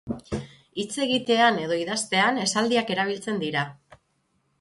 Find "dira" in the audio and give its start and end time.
3.45-3.67